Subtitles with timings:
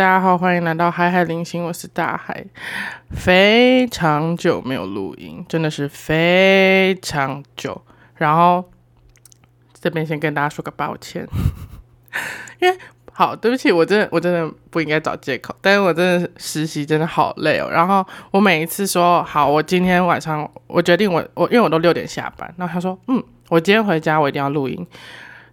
[0.00, 2.42] 大家好，欢迎来到海海零星，我是大海。
[3.10, 7.78] 非常久没有录音，真的是非常久。
[8.14, 8.64] 然后
[9.78, 11.28] 这边先跟大家说个抱歉，
[12.62, 12.78] 因为
[13.12, 17.68] 好，对不起，我真的我真的不应该找借口，但是我真的实习真的好累哦。
[17.70, 24.86] 然后我每一次说好，我今天晚上我决定我我因为我都六点下班，然后他说嗯，我今天回家我一定要录音，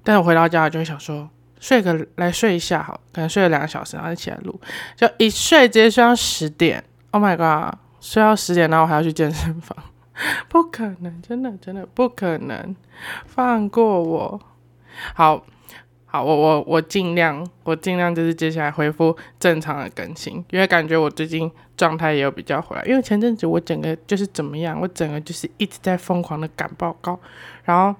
[0.05, 1.29] 但是我回到家我就会想说。
[1.59, 4.59] 睡个来睡一下好，可能睡了两个小时，然后就起来录，
[4.95, 6.83] 就一睡直接睡到十点。
[7.11, 9.75] Oh my god，睡到十点，然后我还要去健身房，
[10.47, 12.75] 不可能，真的真的不可能，
[13.25, 14.39] 放过我。
[15.15, 15.43] 好
[16.05, 22.83] 好，我我我尽量，我尽量就是接下来恢复正常的更新，因为感觉我最近状态也有比较回来。
[22.85, 27.19] 因为前阵子我整个就是怎么样，我整个就是一直在疯狂的赶报告，
[27.63, 27.99] 然后。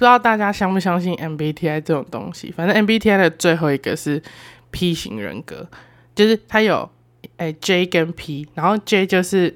[0.00, 2.50] 不知道大家相不相信 MBTI 这种东西？
[2.50, 4.22] 反正 MBTI 的最后一个是
[4.70, 5.68] P 型人格，
[6.14, 6.88] 就是它有
[7.36, 9.54] 诶 J 跟 P，然后 J 就是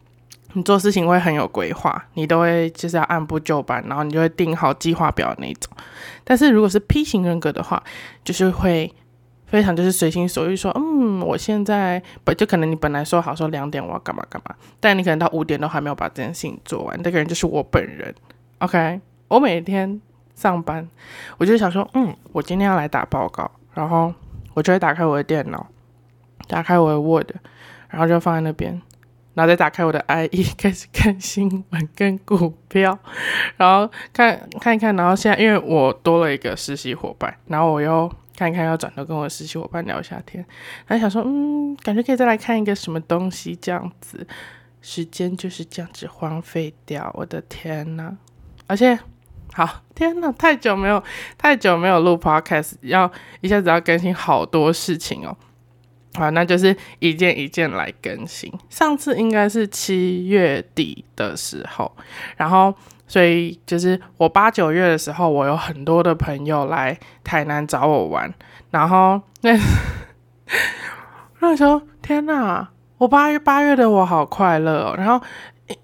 [0.54, 5.70] 你做事情会很有规划，你都会就是要按部就班，然后你就会定好计划表那种。
[6.24, 7.84] 但是如果是 P 型人格的话，
[8.24, 8.90] 就是会
[9.44, 18.14] 非常就是随心所欲，说嗯，我现在不就可能你本来说好说两点我要干嘛干嘛，但你可能到五点都还没有把这件事情做完，这个人就是我本人
[18.60, 18.98] ，OK。
[19.28, 20.00] 我每天
[20.34, 20.88] 上班，
[21.38, 24.12] 我就想说，嗯，我今天要来打报告，然后
[24.52, 25.66] 我就会打开我的电脑，
[26.46, 27.30] 打开我的 Word，
[27.88, 28.80] 然后就放在那边，
[29.34, 32.98] 然后再打开我的 IE，开始看新闻跟股票，
[33.56, 40.44] 然后看看一看，然后现在因为我多了一个实习伙伴，然后我又看一看，要转头跟我的实习伙伴聊一下天，
[40.86, 44.26] 然后想说，嗯，感觉可以再来看一个什么东西，这样子，
[44.82, 48.16] 时间就是这样子荒废掉，我的天呐，
[48.66, 48.98] 而且。
[49.56, 51.00] 好，天呐，太久没有
[51.38, 53.08] 太久没有录 podcast，要
[53.40, 55.36] 一下子要更新好多事情哦。
[56.14, 58.52] 好，那就是一件一件来更新。
[58.68, 61.96] 上次应该是七月底的时候，
[62.36, 62.74] 然后
[63.06, 68.34] 所以就是我八九月的时候，我有很多的朋友来台南找我玩，
[68.72, 69.56] 然后那
[71.38, 72.66] 那时候天呐，
[72.98, 75.24] 我八月八月的我好快乐哦，然后。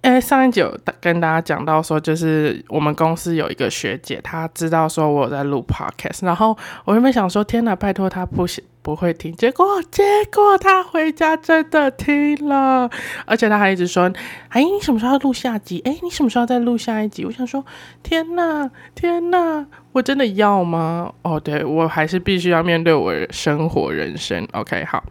[0.02, 8.44] 哎，上一集有跟大家讲到说，就是我们公司有一个学姐，她知道说我在录 podcast，然后我原本想说，天哪，拜托她不
[8.82, 12.90] 不会听，结果结果她回家真的听了，
[13.24, 14.12] 而且她还一直说，
[14.50, 15.80] 哎，你什么时候要录下集？
[15.86, 17.24] 哎，你什么时候再录下一集？
[17.24, 17.64] 我想说，
[18.02, 21.10] 天哪，天哪，我真的要吗？
[21.22, 24.46] 哦，对我还是必须要面对我生活人生。
[24.52, 25.02] OK，好。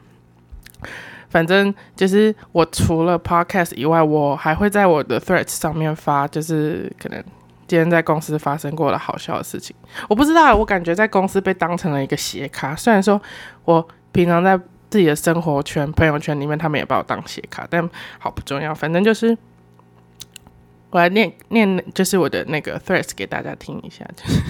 [1.29, 7.23] 反正就是我除了 podcast 以外，我还会在我的 threads 上面发，就是可能
[7.67, 9.75] 今天在公司发生过的好笑的事情。
[10.07, 12.75] 我不知道，我感觉在公司被当成了一个斜卡。
[12.75, 13.22] 虽然说
[13.63, 14.57] 我平常在
[14.90, 18.73] 自己的生活圈、朋友圈里面，他们也把我当斜卡，但好不重要。
[18.73, 19.38] 反正就是
[20.90, 24.41] 我来念念，就是我的那个 threads 给大家听一下，就是。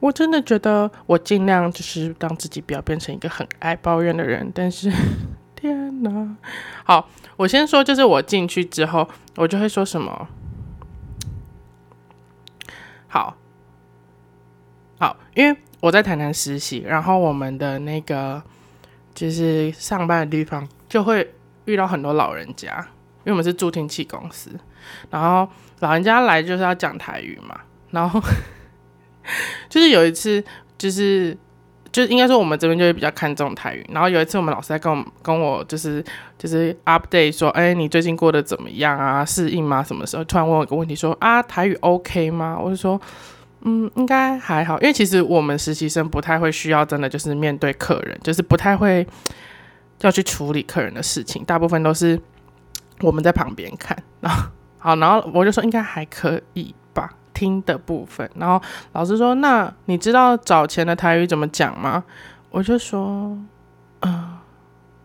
[0.00, 4.92] 我真的觉得我尽量就是让自己不要变成一个很爱抱怨的人，但是
[5.56, 6.36] 天哪！
[6.84, 10.28] 好，我先说，就是我进去之后，我就会说什么？
[13.08, 13.34] 好，
[14.98, 18.42] 好，因为我在台南实习，然后我们的那个
[19.14, 21.32] 就是上班的地方就会
[21.64, 22.76] 遇到很多老人家，
[23.24, 24.50] 因为我们是助听器公司，
[25.08, 25.48] 然后
[25.80, 27.58] 老人家来就是要讲台语嘛，
[27.90, 28.20] 然后。
[29.68, 30.42] 就是有一次，
[30.76, 31.36] 就是
[31.92, 33.86] 就是应该说我们这边就会比较看重台语。
[33.90, 36.04] 然后有一次我们老师在跟我跟我就是
[36.38, 39.24] 就是 update 说，哎，你最近过得怎么样啊？
[39.24, 39.82] 适应吗？
[39.82, 42.58] 什么时候突然问我一个问题说啊，台语 OK 吗？
[42.60, 43.00] 我就说，
[43.62, 49.06] 嗯，应该还好，因为其实我们实习生不太会需要真的就是面对客人，就是不太会
[50.00, 52.20] 要去处理客人的事情，大部分都是
[53.00, 53.96] 我们在旁边看。
[54.20, 56.74] 然后好，然后我就说应该还可以。
[57.34, 62.04] 听的部分，然后老师说：“那你知道早前的台语怎么讲吗？”
[62.50, 63.36] 我就说
[64.00, 64.38] ：“嗯，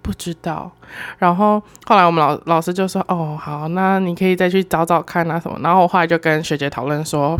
[0.04, 0.72] 不知道。”
[1.18, 7.38] 然后后来我们老老师就说：“哦，好，那你可以再去找找看啊什么。”然后我后来就跟学姐讨论说：“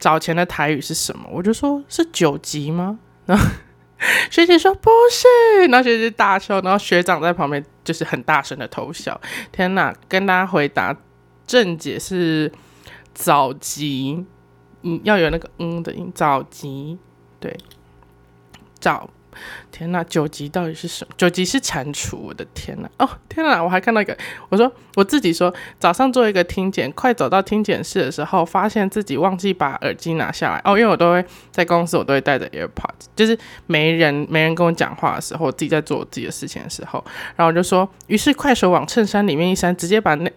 [0.00, 3.44] 早前的台语是什么？”我就说：“是九级吗？”然 后
[4.30, 9.20] 学姐说：“不是。”然后学姐大笑，然后学长在旁边就是很大声的偷笑。
[9.52, 9.94] 天哪！
[10.08, 10.96] 跟大家回答，
[11.46, 12.50] 正解是。
[13.14, 14.24] 早集，
[14.82, 16.10] 嗯，要有那个嗯的音。
[16.14, 16.98] 早集，
[17.38, 17.56] 对，
[18.80, 19.08] 早
[19.70, 21.14] 天哪，九级到底是什么？
[21.16, 22.90] 九级是蟾蜍，我的天哪！
[22.98, 23.62] 哦，天哪！
[23.62, 24.14] 我还看到一个，
[24.50, 30.60] 我说我自己说，早上做一个听检，快走到听检室的时候，发现自己忘记把耳机拿下来。
[30.64, 37.02] 哦，因为我都会在公司，我都会带着 AirPods，就是没人没人跟我讲话的时候，我自己在做我自己的事情的时候，
[37.34, 40.30] 然后我就说，于是快手往衬衫里面一塞，直接把那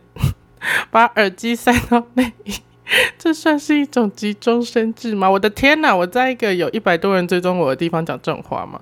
[0.91, 2.53] 把耳机塞到内衣。
[3.17, 5.27] 这算是一种急中生智吗？
[5.27, 5.95] 我的天哪！
[5.95, 8.79] 我在一个有一百多人追踪我的地方讲这种话吗？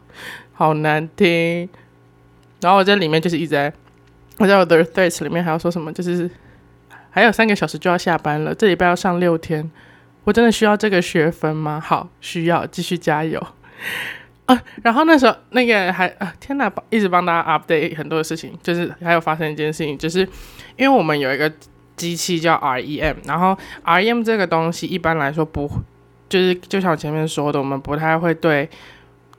[0.51, 1.69] 好难听。
[2.59, 3.71] 然后我在里面就是一直在，
[4.39, 6.29] 我在我的 threads 里面还要说什么，就是
[7.09, 9.71] 还有三个小时就要下班了，这礼拜要上六天，
[10.25, 11.79] 我真的需要这个学分吗？
[11.79, 13.41] 好，需要，继续加油
[14.47, 14.61] 啊！
[14.83, 20.27] 然后那时候那个还啊，天哪，一直帮大家 update 很多的事情，就是还有发生一件事情，就是
[20.75, 21.49] 因为我们有一个。
[21.95, 23.55] 机器叫 REM，然后
[23.85, 25.69] REM 这个东西一般来说不，
[26.27, 28.67] 就是就像我前面说的，我们不太会对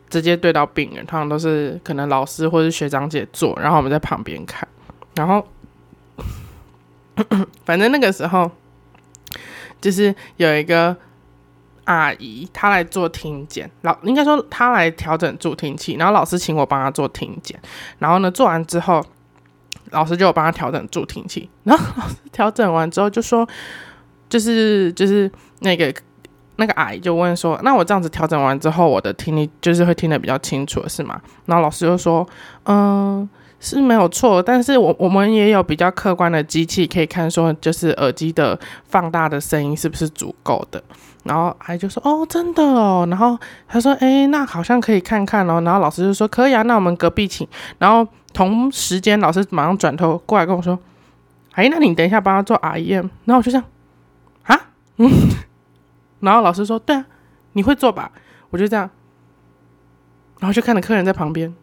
[0.09, 4.69] 直接对到病人，通常都是可能老师或者学长姐做，然后我们在旁边看，
[5.17, 5.45] 然后
[7.67, 8.51] 反正那个时候
[9.81, 10.97] 就是有一个
[11.85, 17.61] 阿姨，她来做听检，老应该说她来调整助听器，然后老师请我帮她做听检，
[17.99, 19.05] 然后呢做完之后。
[19.95, 23.49] 老师就有帮他调整助听器， 然后老师调整完之后就说，
[24.29, 25.31] 就是就是
[25.61, 25.95] 那个
[26.57, 31.21] 那个阿姨就问说，那我这样子调整完之后，我的听力就是会听得比较清楚是吗？
[31.47, 32.27] 然后老师就说，
[32.65, 33.29] 嗯，
[33.61, 38.59] 是没有错，但是我我们也有比较客观的机器可以看说，就是耳机的
[38.89, 40.83] 放大的声音是不是足够的。
[41.25, 43.07] 然后阿姨就说，哦，真的哦。
[43.09, 45.61] 然后他说，哎，那好像可以看看哦。
[45.63, 47.47] 然后老师就说，可以啊，那我们隔壁请。
[47.79, 48.07] 然后。
[48.35, 50.79] 同时间，老师马上转头过来跟我说
[51.55, 53.65] ：“哎，那你等一下帮他做 REM。”然后我就这样，
[54.43, 55.09] 啊，嗯。
[56.21, 57.07] 然后老师说：“对啊，
[57.53, 58.11] 你会做吧？”
[58.51, 58.91] 我就这样，
[60.41, 61.55] 然后就看着客人在旁边，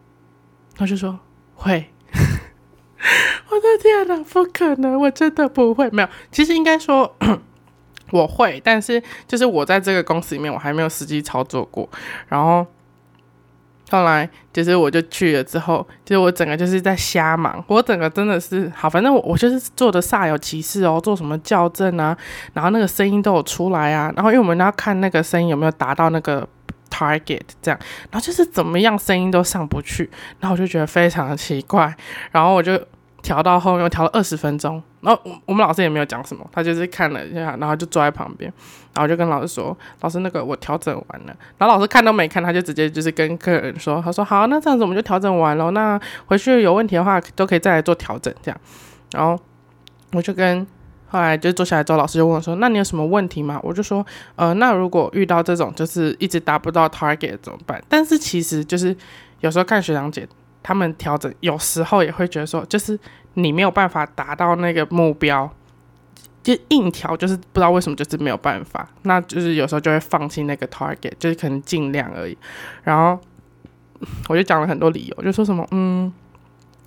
[0.74, 1.20] 他就说
[1.54, 1.90] ：“会。
[3.50, 5.90] ”我的天哪，不可能，我真的不会。
[5.90, 7.14] 没有，其实应该说
[8.10, 11.88] 我会，但是就是我在这个公司里面，我还没有实际操作过。
[12.28, 12.66] 然后。
[13.90, 22.16] 后来就是我就去了之后，就是我整个就是在瞎忙，我整个真的是好，反正我我就是做的煞有其事哦，做什么校正啊，
[22.52, 26.48] 然后那个声音都有出来啊，然后因为我们要看那个声音有没有达到那个
[26.90, 27.78] target 这样，
[28.10, 31.94] 然后就是怎么样声音都上不去，然后我就觉得非常的奇怪，
[32.30, 32.80] 然后我就。
[33.22, 38.52] 调到后面，我调了二十分钟，然后我我们老师也没有讲什么，他就是看了一下，然后就坐在旁边，
[38.94, 48.60] 然后就跟老师说：“老师，那个我调整完了。”然后老师看都没看，他就直接就是跟客人说：“他说好，那这样子我们就调整完了，那回去有问题的话都可以再来做调整。”这样，
[49.12, 49.36] 然后
[50.12, 50.64] 我就跟
[51.08, 54.06] 后来就坐下来之后，老师就问我说：“那你有什么问题吗？”我就说
[54.36, 58.96] ：“呃，那如果遇到这种就是一直达不到 target 怎么办？”但是其实就是
[59.40, 60.28] 有时候看学长姐。
[60.64, 62.96] 他们调整有时候也会觉得说，就是
[63.34, 65.50] 你没有办法达到那个目标，
[66.42, 72.36] 就硬调，就是不知道为什么就是没有办法，那就是有时候就会放弃那个 target，就是可能尽量而已。
[72.82, 73.18] 然后
[74.28, 76.12] 我就讲了很多理由，就说什么嗯，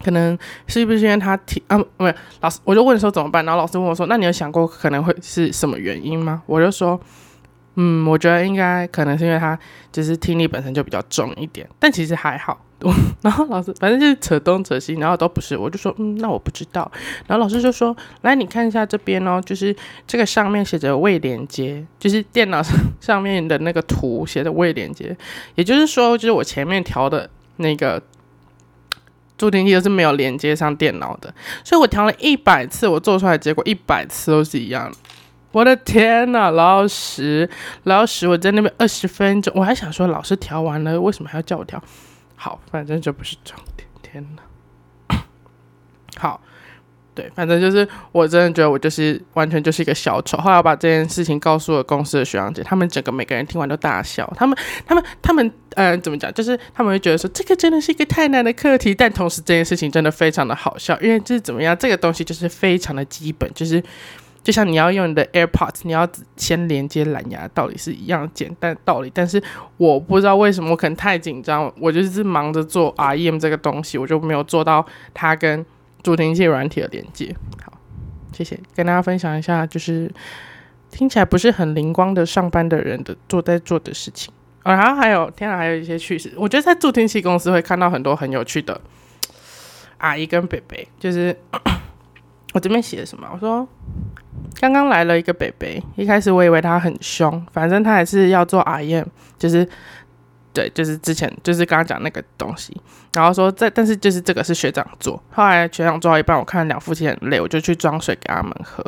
[0.04, 0.38] 可能
[0.68, 6.44] 是不是因为他听啊，不是老师，我就问说怎么办，然后老师问我说，那你有想过可能会是什么原因吗？
[6.46, 7.00] 我就说。
[7.78, 9.60] 嗯，我觉得应该可能是因为他
[9.92, 12.58] 就是听力本身就比较重一点，但其实还好。
[13.22, 16.92] 然后老师反正就是扯东扯西，然后都不是，我就说嗯，那我不知道。
[17.28, 25.16] 然后老师就说，来你看一下这边哦，就是这个上面写着未连接，就是电脑上 上面的那个图写的未连接，
[25.56, 28.02] 也就是说，就是我前面调的那个
[29.38, 31.34] 助听器都是没有连接上电脑的，
[31.64, 34.92] 所以我调了一百次，我做出来结果一百次都是一样。
[35.52, 37.50] 我的天呐，老师，
[37.84, 41.82] 老师，我在那边二十分钟，我还想说，老师调完了，为什么还要叫我调？
[42.36, 43.88] 好，反正就不是重点。
[44.02, 45.18] 天呐，
[46.18, 46.40] 好，
[47.14, 50.38] 对，反正就是我真的觉得我就是完全就是一个小丑。
[50.38, 54.32] 后来我把这件事情告诉了公司的学长姐，他们整个每个人听完都大笑。
[54.36, 56.34] 他们，他们，他们，嗯，怎么讲？
[56.34, 61.78] 就是他们会觉得说，这个真的是一个太难的课题，但同时这件事情真的非常的好笑，因为这是怎么样？
[61.78, 63.84] 这个东西就是非常的基本，就是。
[64.46, 69.12] 就像你要用你的 AirPods，你要先连接蓝牙，道理是一样简单道理。
[69.12, 69.42] 但是
[69.78, 74.86] 我不知道为什么，我可能太紧张，我就是忙着做 REM 这个东西，我就没有做到
[75.16, 75.66] 它跟
[76.04, 77.36] 助听器软体的连接。
[77.64, 77.74] 好，
[78.34, 80.12] 谢谢，跟大家分享一下，就是
[80.92, 84.32] 听起来不是很灵光的上班的人的做在做的事情。
[84.64, 88.80] 然后还有，天啊，还有一些趣事，我觉得在助听器公司会看到很多很有趣的
[89.98, 91.36] 阿姨跟北北，就是
[92.56, 93.28] 我这边写的什么？
[93.34, 93.68] 我说。
[94.62, 99.06] 刚刚来了一个北北，一开始我以为他很凶，反正他还是要做 REM，
[99.38, 99.68] 就是
[100.54, 102.76] 对，就是之前就是刚刚讲那个东西，
[103.14, 108.82] 然后说在，但是就是这个是学长做，后来学长做到一半，我看两夫妻很累，我就去装水给他们喝，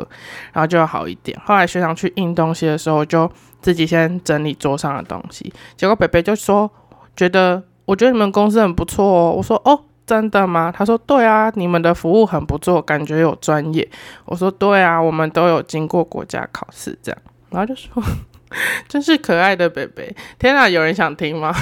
[0.52, 1.38] 然后就好一点。
[1.44, 6.70] 后来学长去印东西的时候，就自己先整理桌上的东西，结果北北就说
[7.14, 10.72] 觉得我觉得你们公司很不错哦，我说哦真的吗？
[10.74, 13.88] 他说对啊，你们的服务很不错，感觉有专业。
[14.24, 18.02] 我说对啊，我们都有经过国家考试这样，然后就说。
[18.88, 20.16] 真是可爱的贝贝！
[20.38, 21.54] 天哪，有人想听吗？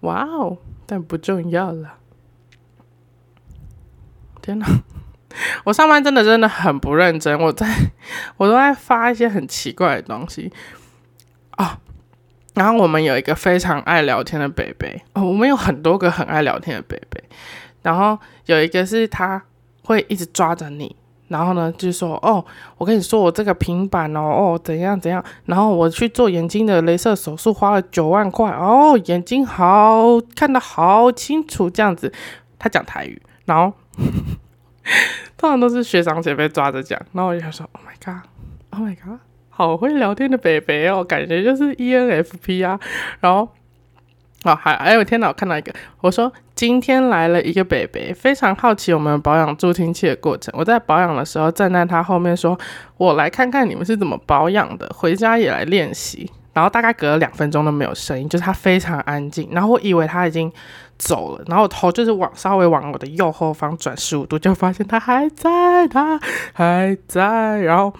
[0.00, 1.94] 哇哦，但不重要了。
[4.42, 4.66] 天哪，
[5.62, 7.64] 我上班真的真的很不认真，我在
[8.38, 10.52] 我都在发一些很奇怪的东西。
[12.54, 17.22] 然后我们有一个非常爱聊天的贝贝哦，我们有很多个很爱聊天的贝贝。
[17.82, 19.42] 然后有一个是他
[19.84, 20.94] 会一直抓着你。
[21.28, 22.44] 然后呢，就说哦，
[22.76, 25.24] 我跟你说，我这个平板哦，哦怎样怎样。
[25.44, 32.12] 然后我去做眼睛的镭射手术，花了九万块哦，眼睛好看得好清楚，这样子。
[32.58, 33.72] 他讲台语，然后
[35.38, 37.00] 通常都是学长姐被抓着讲。
[37.12, 39.20] 然后我就说，Oh my god，Oh my god，
[39.68, 42.78] 好会聊天的北北哦，感觉就是 ENFP 啊。
[43.20, 43.48] 然后。
[44.42, 45.28] 哦，还还有天哪！
[45.28, 50.50] 我看到一个，我说今天来了一个北北，非常好奇我们保养助听器的过程。
[50.56, 52.58] 我在保养的时候站在他后面说
[52.96, 59.46] ：“我来看看你们是怎么保养的，回家也来练习。”然后大概隔了两分钟都没有声音，就是他非常安静。
[59.52, 60.50] 然后我以为他已经
[60.96, 66.18] 走了，然后头就是往稍微往我的右后方转十五度，就发现他还在，他
[66.54, 67.60] 还在。
[67.60, 67.92] 然后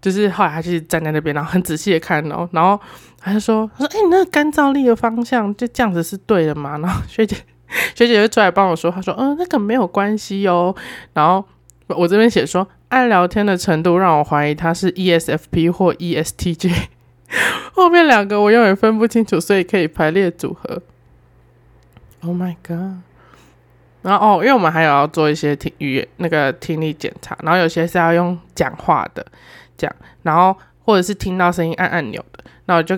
[0.00, 2.80] 就是后来他就站在那边，然后很仔细的看哦，然后。
[3.22, 7.36] 他就说：“他说，哎，你那个干燥力的方向就这样子是对的吗？”然后学姐
[7.94, 10.74] 学姐就出来帮我说：“她说，嗯，那个没有关系哦。”
[11.12, 11.44] 然后
[11.88, 16.72] 我这边写说，爱聊天的程度让我怀疑他是 ESFP 或 ESTJ。
[17.76, 20.80] 后面两个我永远分不清楚，所以可以排列组合。
[22.22, 23.02] Oh my god！
[24.00, 29.26] 然后哦，因为我们还有要做一些听语言那个听力检查，然后有些是要用讲话的
[29.80, 29.90] 讲，
[30.22, 32.44] 然后或者是听到声音按按钮的。
[32.66, 32.94] 那我就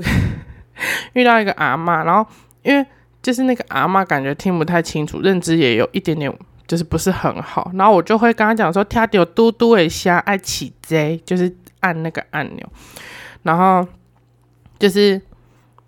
[1.15, 2.29] 遇到一个阿妈，然后
[2.63, 2.85] 因为
[3.23, 6.33] 就是那个阿妈感觉听不太清楚，认知也有一点点
[6.67, 12.67] 就是不是很好，然后我就会跟他讲说，听到嘟嘟一下爱起 J，就是按那个按钮，
[13.43, 13.87] 然后
[14.79, 15.21] 就是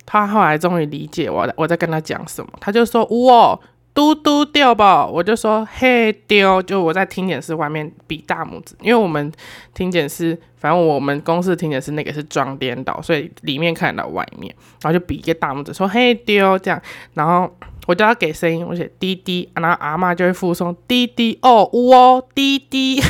[0.06, 3.58] 他后来终于理解我我在跟他讲什么，他就说哇。
[3.94, 9.32] 嘟嘟掉吧，我就说嘿丢，就我在听检室外面比大拇指，因为我们
[9.72, 16.82] 听检室，反正我们公司听检室那个是装颠倒，所以里面看得到外面，然后就比一个大拇指，说嘿丢这样，
[17.14, 23.00] 然后我就要给声音，我写滴滴，然后阿妈就会附送滴滴哦呜哦滴滴，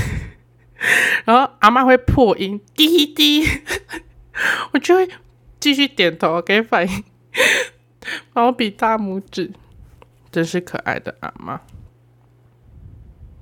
[1.25, 3.43] 然后阿妈会破音滴滴，
[4.73, 5.09] 我就会
[5.59, 7.05] 继续点头给反应，
[8.35, 9.51] 然后比大拇指。
[10.35, 11.61] 真是可爱的阿妈，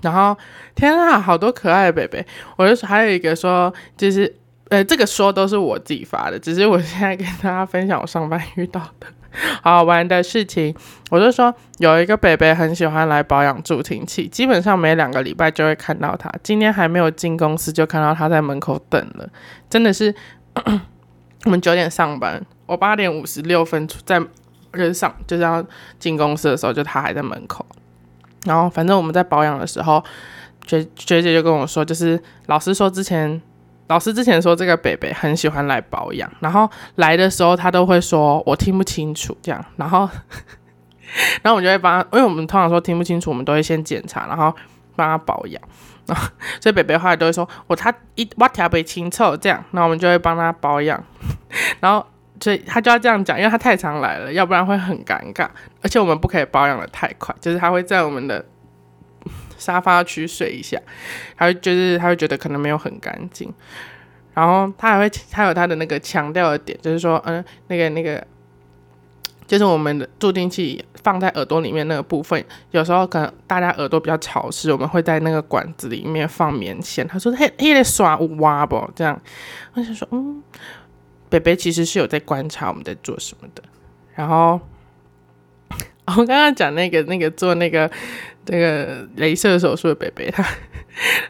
[0.02, 0.36] 然后
[0.74, 2.26] 天啊，好多可爱的贝贝！
[2.58, 4.36] 我就还有一个说，就是
[4.68, 9.06] 呃，这个说都是我自己发的，只是我现在跟大家分享我上班遇到的
[9.64, 10.74] 好玩的事情。
[11.10, 16.30] 我就说有一个贝贝很喜欢来保养助听器，基本上每两个礼拜就会看到他。
[16.42, 19.26] 今天还没有进公司，就看到他在门口等了。
[19.70, 20.14] 真的是，
[21.46, 24.22] 我们九点上班，我八点五十六分在。
[24.72, 25.64] 人上就是要
[25.98, 27.64] 进公司的时候，就他还在门口。
[28.44, 30.02] 然后反正我们在保养的时候，
[30.66, 33.40] 学学姐就跟我说，就是老师说之前，
[33.86, 40.08] 老师之前说这个北北很喜欢来保养，然后来的时候他都会说我听不清楚这样，然后
[41.42, 44.52] 然后我们就会帮，因为我们通常说听不清楚，我们都会先检查，然后
[44.96, 45.62] 帮他保养。
[46.06, 46.28] 然后，
[46.60, 51.00] 所以北北后来都会说我他一我调不清楚这样，那我们就会帮他保养，
[51.78, 52.04] 然后。
[52.42, 55.48] 所以他就要这样讲，因为他太常来了，要不然会很尴尬。
[55.80, 58.44] 而且我们不可以保养的太快，就是他会在我们的
[59.56, 60.76] 沙发区睡一下，
[61.36, 63.54] 他会就是他会觉得可能没有很干净。
[64.34, 68.26] 然后他还会他有他的那个强调的点，就是说，嗯，那个那个
[69.46, 77.06] 就是我们的助听器放在耳朵里面那个部分，有时候可能大家耳朵比较潮湿，我们会在那个管子里面放棉签。
[77.06, 79.20] 他说：“嘿，嘿，在刷挖不？”这样，
[79.74, 80.42] 我想说，嗯。
[81.32, 83.62] 北北其实是有在观察我们在做什么的，
[84.14, 84.60] 然后
[86.04, 87.90] 我刚刚讲那个那个做那个
[88.46, 90.44] 那个镭射手术的北北，他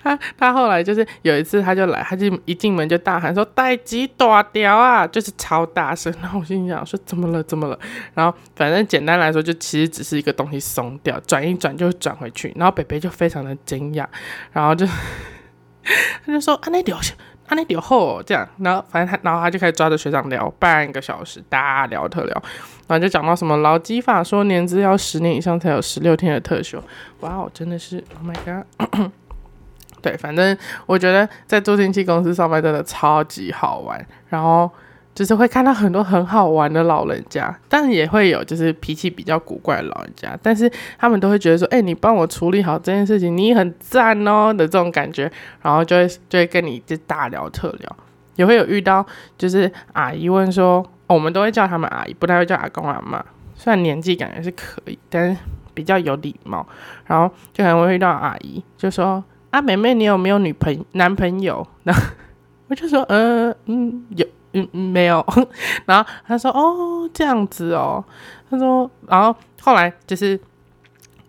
[0.02, 6.12] 他他后来就是有一次他就来，他就一进门就大喊说：“带几大条啊！”就是超大声。
[6.20, 7.40] 然后我心想说：“怎么了？
[7.44, 7.78] 怎么了？”
[8.12, 12.52] 然后反正简单来说，就其实只是一个东西松掉，转一转就转回去。
[12.56, 14.04] 然后北北就非常的惊讶，
[14.50, 14.84] 然后就
[16.26, 16.98] 他就说：“啊，那条
[17.46, 22.42] 啊那点后这样，然后反正他然后他就开始抓着学长聊半个小时，大聊特聊，
[22.86, 26.82] 然后就讲到什么劳基法说年资要十年以上才有十六天的特休，
[27.20, 29.10] 哇哦，真的是，Oh my god！
[30.00, 30.56] 对，反正
[30.86, 34.70] 我觉得在助听器公司上班真的超级好玩，然后
[35.14, 47.96] 就是会看到很多很好玩的老人家，但也会有就是脾气比较古怪的老人家，但是他们都会觉得说，哎，你帮我处理好这件事情，你很赞哦的这种感觉，然后就会就会跟你就大聊特聊，
[48.36, 49.04] 也会有遇到
[49.36, 55.40] 就是阿姨问说，我们都会叫他们阿姨，不太会叫阿公阿妈，虽然年纪感觉是可以，但是
[55.74, 56.66] 比较有礼貌，
[57.06, 59.22] 然后就可能会遇到阿姨就说。
[59.52, 61.68] 啊，妹妹，你有没有女朋男朋友？
[61.82, 62.02] 然后
[62.68, 65.24] 我就说，嗯嗯，有， 嗯，没有。
[65.86, 68.04] 然后他说，哦，这样子哦。
[68.50, 70.38] 他说，然后后来就是，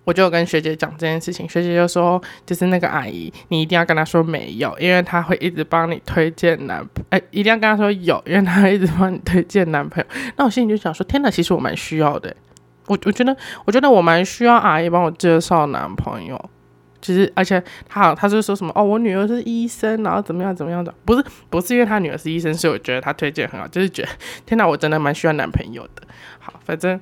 [0.03, 10.09] 我就跟学姐讲这件事情，学姐就说，就是那个阿姨，你一定要跟她说没有，因为她会一直帮你推荐男，哎，一定要跟她说有，因为她一直帮你推荐男朋友。
[10.35, 12.35] 那我心里就想说，天哪，其实我蛮需要的，
[12.87, 16.49] 我我觉得，我觉得我蛮需要阿姨帮我介绍男朋友。
[17.03, 24.09] 其实，而且他好，他就说什么哦，我女儿是医生，然后怎么样怎么样的，不是不是因为他女儿是医生，所以我觉得他推荐很好，就是觉得
[24.45, 26.01] 天哪，我真的蛮需要男朋友的。
[26.39, 26.97] 好，反正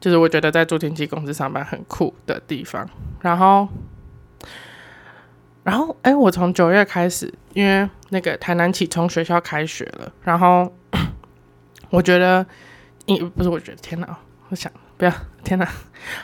[0.00, 2.88] 就是我觉得在助听器公司上班很酷的地方。
[3.20, 3.68] 然后，
[5.62, 10.72] 然后哎，我从九月开始，因为那个台南启聪学校开学了，然后
[11.90, 12.46] 我觉得，
[13.04, 14.16] 因不是我觉得天哪，
[14.48, 14.72] 我想。
[15.00, 15.66] 不要， 天哪！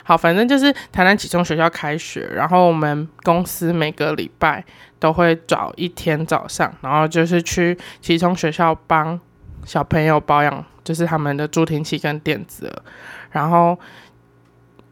[0.05, 4.63] 好，反正就是台南启聪学校开学，然后我们公司每个礼拜
[4.99, 9.19] 都会找一天早上，然后就是去启聪学校帮
[9.65, 12.71] 小朋友保养，就是他们的助听器跟电子。
[13.31, 13.79] 然后，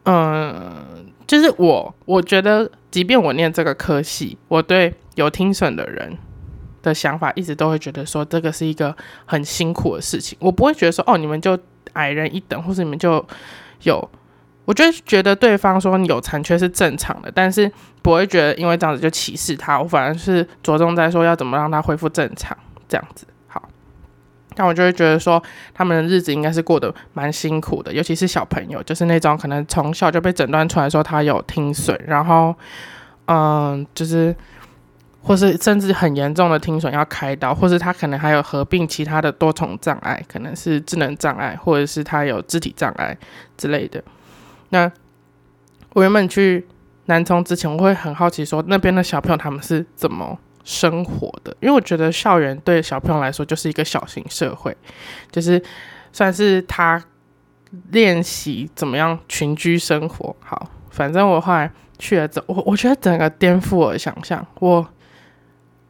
[0.05, 6.17] 嗯，就是我，我觉得，即便我念这个科系，我对有听损的人
[6.81, 10.35] 的想法，一直都会觉得说，这个是一个很辛苦的事情。
[10.41, 11.55] 我不会觉得说，哦，你们就
[11.93, 13.23] 矮人一等，或者你们就。
[13.85, 14.09] 有，
[14.65, 22.55] 我就觉得对方说你有残缺是正常的，但是不会觉得因为这样子就歧视他，我反而是着重在说要怎么让他恢复正常
[22.87, 23.25] 这样子。
[23.47, 23.61] 好，
[24.55, 25.41] 但我就会觉得说
[25.73, 32.53] 他们的日子应该是过得蛮辛苦的，尤其是小朋友，就是那种可能从小就被诊断出来说他有听损，然后
[33.27, 34.35] 嗯，就是
[35.25, 43.17] 或是甚至很严重的听损要开刀，或是他可能还有合并其他的多重障碍，可能是智能障碍，或者是他有肢体障碍。
[43.57, 44.03] 之类的，
[44.69, 44.91] 那
[45.93, 46.67] 我原本去
[47.05, 54.75] 南充之前，我会很好奇说那边的小朋友他们是怎么生活的，因为我觉得校园对小朋友来说就是一个小型社会，
[55.31, 55.61] 就是
[56.11, 57.03] 算是他
[57.91, 60.35] 练习怎么样群居生活。
[60.39, 64.85] 好，反正我后来去了之后，我我觉得整个颠覆我的想象，我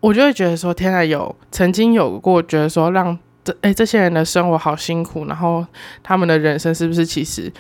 [0.05, 3.17] 我就会觉得说，天啊，有曾经有过觉得说让。
[3.43, 5.63] 这哎，这些人的生活好辛苦，然后
[6.01, 7.53] 他们的人生是不是其实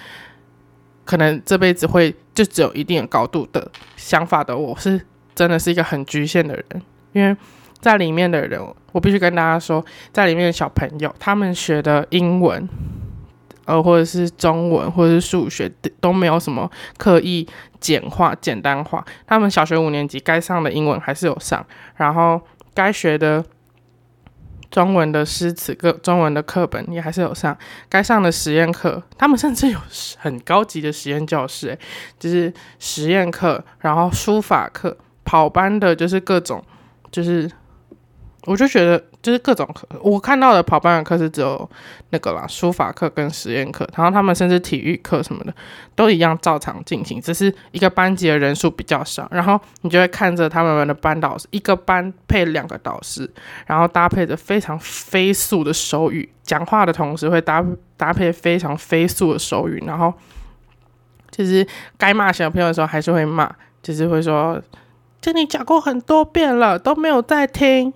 [1.03, 4.57] 可能这辈子会就只有一定的高度的想法的？
[4.57, 4.99] 我是
[5.35, 6.81] 真的是一个很局限的人，
[7.13, 7.37] 因为
[7.79, 8.59] 在里面的人，
[8.93, 12.67] 我必须跟大家说，在里面的小朋友，他们学的英文，
[13.65, 17.47] 呃，或者是中文，或者是数学，都没有什么刻意
[17.79, 19.03] 简化、简单化。
[19.27, 22.41] 他们小学五年级该上的英文还是有上，然后
[22.73, 23.43] 该学的。
[24.71, 29.79] 中文的诗词课，中文的课本也还是有上，该上的实验课，他们甚至有
[30.17, 31.77] 很高级的实验教室，
[32.19, 36.61] 就是实验课，然后书法课，跑班的，就是各种，
[37.09, 37.49] 就是。
[38.45, 41.69] 我就觉得，就是各种课，我看到的跑班的课是只有
[42.11, 45.53] 那个啦，书法课跟实验课，然后他们甚至体育课什么的
[45.95, 53.29] 都一样照常进行，只是一个班级的人数比较少，然后你就会看着他们的班导师，一个班配两个导师，
[53.65, 57.65] 然后搭配着非常飞速的手语，讲话的同时会搭
[57.97, 60.13] 搭配非常飞速的手语，然后
[61.31, 64.61] 就是该骂小朋友的时候还是会骂，就是会说，
[65.19, 67.91] 就你讲过很多遍了，都没有在听。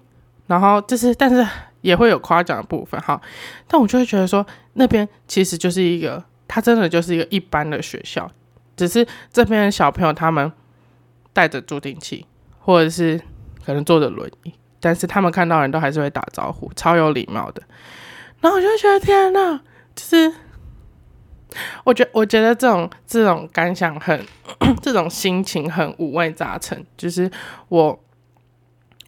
[0.49, 1.47] 然后就是，但是
[1.81, 3.21] 也会有夸奖的部分哈。
[3.67, 8.27] 但我就会觉得说，那边其实就是一个，它真的就是一个一般的学校，
[8.75, 10.51] 只是这边的小朋友他们
[11.33, 12.25] 带着助听器，
[12.57, 13.21] 或者是
[13.63, 17.61] 可能坐着轮椅，但是他们看到人都还是会打招呼，超有礼貌的。
[18.41, 19.61] 然后我就觉得天呐，
[19.93, 20.33] 就是
[21.83, 24.25] 我觉我觉得这种这种感想很，
[24.81, 27.29] 这种心情很五味杂陈，就是
[27.67, 27.99] 我。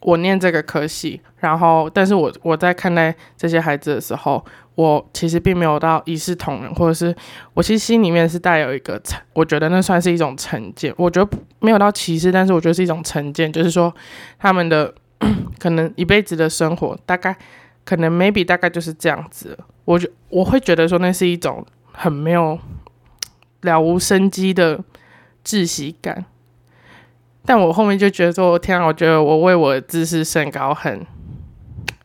[0.02, 7.14] 我念这个科系，然后，但是我我在看待这些孩子的时候，我其实并没有到一视同仁，或者是
[7.54, 10.92] 我其实心里面是带有一个成，我觉得那算是一种成见。
[10.96, 13.94] 我觉得没有到歧视，但是我觉得是一种成见，就是说
[14.38, 14.92] 他们的
[15.58, 17.36] 可能一辈子的生活，大概
[17.84, 19.58] 可能 maybe 大概就是这样子。
[19.84, 22.58] 我觉我会觉得说那是一种很没有
[23.62, 24.78] 了无生机的
[25.44, 26.24] 窒息感。
[27.44, 31.04] 但我后面就觉得说，天啊，我觉得我为我的自视甚高很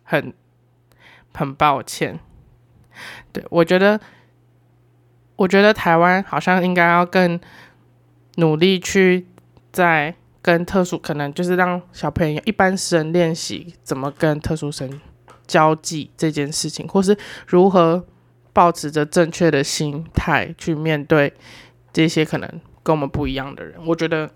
[0.03, 0.33] 很
[1.33, 2.19] 很抱歉。
[3.31, 3.99] 对我觉得，
[5.35, 7.39] 我觉得台湾好像应该要更
[8.37, 9.27] 努力去
[9.71, 14.99] 在跟特殊，可能就是让小朋友一般生练习怎么跟特殊生
[15.45, 18.03] 交际这件事情，或是如何
[18.53, 21.31] 保持着正确的心态去面对
[21.93, 22.49] 这些可能
[22.81, 23.75] 跟我们不一样的人。
[23.85, 24.31] 我觉得。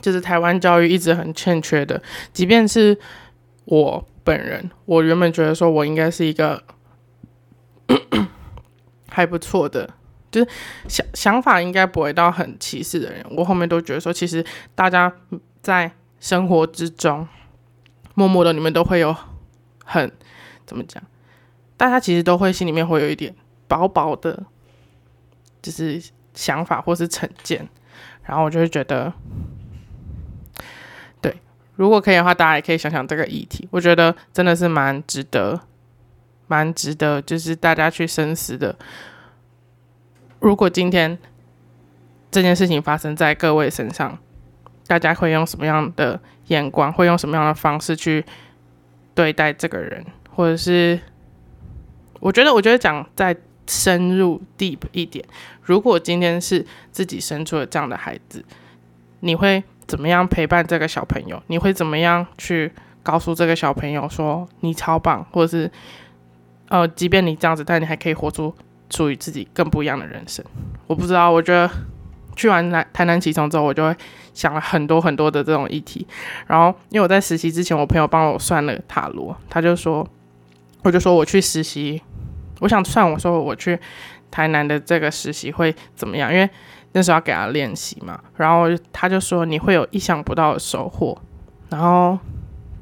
[0.00, 2.98] 就是台湾教育一直很欠缺的，即便是
[3.66, 6.62] 我本人，我原本觉得说我应该是一个
[9.08, 9.88] 还不错的，
[10.30, 10.50] 就是
[10.88, 13.24] 想想法应该不会到很歧视的人。
[13.36, 15.12] 我后面都觉得说，其实大家
[15.60, 17.28] 在生活之中，
[18.14, 19.14] 默默的你们都会有
[19.84, 20.10] 很
[20.64, 21.02] 怎么讲，
[21.76, 23.34] 大家其实都会心里面会有一点
[23.68, 24.44] 薄薄的，
[25.60, 27.68] 就是想法或是成见，
[28.24, 29.12] 然后我就会觉得。
[31.80, 33.66] 如果可以的话，大家也可以想想这个议题。
[33.70, 35.58] 我觉得真的是蛮值得，
[36.46, 38.76] 蛮值得，就是大家去深思的。
[40.40, 41.18] 如果今天
[42.30, 44.18] 这件事情发生在各位身上，
[44.86, 48.22] 大家会用什么样的眼光，会用什么样的方式去
[49.14, 51.00] 对待这个人，或者是
[52.20, 53.34] 我觉得，我觉得讲再
[53.66, 55.24] 深入 deep 一点，
[55.62, 58.44] 如果今天是自己生出了这样的孩子，
[59.20, 59.64] 你会？
[59.90, 61.42] 怎么样陪伴这个小朋友？
[61.48, 62.70] 你会怎么样去
[63.02, 65.68] 告诉这个小朋友说你超棒，或者是
[66.68, 68.54] 呃，即便你这样子，但你还可以活出
[68.88, 70.44] 属于自己更不一样的人生？
[70.86, 71.68] 我不知道，我觉得
[72.36, 73.96] 去完台台南启程之后，我就会
[74.32, 76.06] 想了很多很多的这种议题。
[76.46, 80.06] 然后，因为我在实习之前，我朋友帮我算了塔罗，他就说，
[80.84, 82.00] 我就说我去实习，
[82.60, 83.76] 我想算，我说我去
[84.30, 86.32] 台南的这个实习会怎么样？
[86.32, 86.48] 因为
[86.92, 91.16] 那时候要给他练习嘛，然后他就说你会有意想不到的收获，
[91.68, 92.18] 然后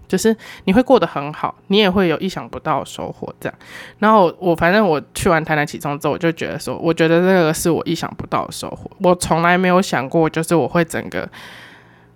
[0.07, 3.59] 就是你会过得很好，你也会有意想不到的收获这样。
[3.99, 8.91] 然后我反正我去完台南启中之后，我就觉得说，我觉得这个是我意想不到的收获。
[9.01, 11.29] 我从来没有想过，就是我会整个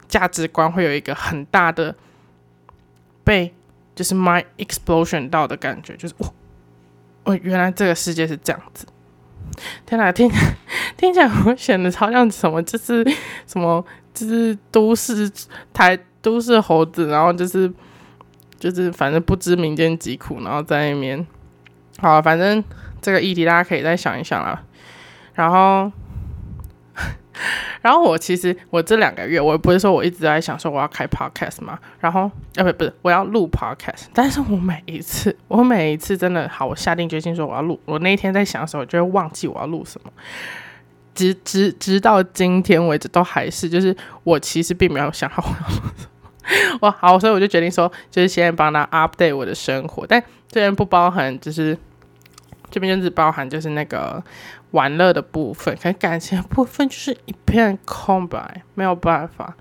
[0.08, 1.94] 价值观会有一个很大的
[3.22, 3.52] 被
[3.94, 6.34] 就是 my explosion 到的感觉，就是我
[7.24, 8.86] 我原来这个世界是这样子。
[9.86, 10.30] 天哪，听
[10.96, 12.62] 听起来我显得超像什么？
[12.62, 13.04] 就是
[13.46, 13.84] 什么？
[14.14, 15.30] 就是都市
[15.72, 17.72] 台都市猴子，然后就是
[18.58, 21.26] 就是反正不知民间疾苦，然后在那边。
[21.98, 22.62] 好，反正
[23.00, 24.62] 这个议题大家可以再想一想啦。
[25.34, 25.90] 然后。
[27.80, 40.10] 然后我其实我这两个月，我不是说我一直在想说我要开 podcast 嘛，然后呃不不是我要录 podcast，但是我每一次 我每一次真的好，我下定决心说我要录，我那一天在想的时候，就会忘记我要录什么，
[41.14, 51.76] 直直直到今天为止都还是，就是我其实并没有想好我要录什么， 哇好，所以我就决定说，就是先帮他 update 我的生活，但这边不包含，就是
[52.72, 54.20] 这边就只包含就是那个。
[54.72, 59.54] 玩乐的部分，可感情的部分就是一片空白，没有办法。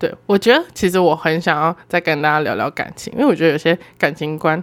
[0.00, 4.60] 对我觉得，其实我很想要再跟大家聊聊感情，因为我觉得有些感情观，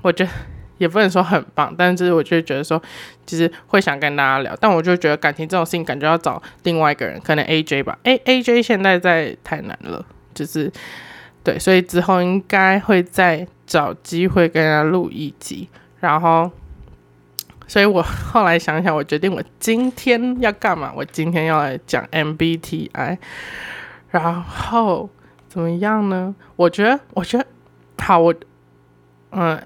[0.00, 0.30] 我觉得
[0.78, 2.82] 也不能说很棒，但是我就觉得说，
[3.26, 4.56] 其实会想跟大家聊。
[4.58, 7.98] 但我就觉得感情这种事情，感觉要找另外一个人，可能 AJ 吧。
[8.04, 10.72] A AJ 现在在太难了，就是
[11.44, 15.68] 对，所以之后应该会再找机会跟他录一集，
[16.00, 16.50] 然后。
[17.68, 20.92] 所以我后来想想，我决定我今天要干嘛？
[20.94, 23.18] 我今天要来讲 MBTI，
[24.10, 25.10] 然后
[25.48, 26.32] 怎么样呢？
[26.54, 27.44] 我觉得，我觉得
[27.98, 28.32] 好，我
[29.32, 29.60] 嗯，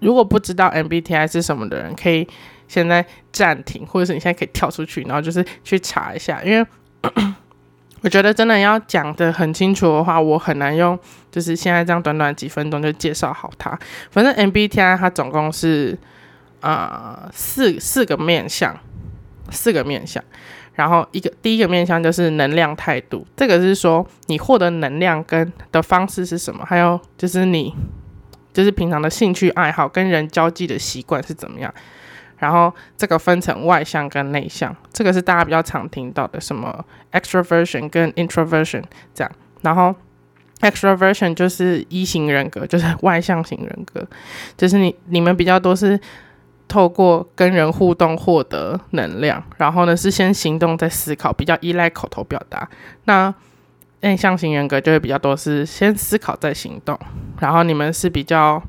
[0.00, 2.26] 如果不知道 MBTI 是什么的人，可以
[2.66, 6.66] 现在暂停，或者是你现在可以跳出去，然后就是去查一下，因为
[8.02, 10.98] 我觉得真的要讲的很清楚的话，我很难用，
[11.30, 13.78] 就是现在这样短短几分钟就介绍好它。
[14.10, 15.96] 反正 MBTI 它总共是。
[16.66, 18.76] 啊，四四个面相，
[19.52, 20.20] 四个面相，
[20.74, 27.72] 然后一个第一个面相就是能量态度，这个是说你获得能量跟的方式是什么，还有就是你
[28.52, 31.72] 就是平常的兴趣爱好跟人交际的习惯是怎么样，
[32.38, 38.82] 然后这个分成外向跟内向，这个是大家比较常听到的什么 extraversion 跟 introversion
[39.14, 39.30] 这样，
[39.62, 39.94] 然后
[40.62, 44.04] extraversion 就是一型人格，就是外向型人格，
[44.56, 46.00] 就是你你们比较多是。
[46.68, 52.68] 透过跟人互动获得能量，然后呢是先行动再思考，比较依赖口头表达。
[53.04, 53.32] 那
[54.00, 56.98] 内向型人格就会比较多是先思考再行动，
[57.40, 58.62] 然后你们是比较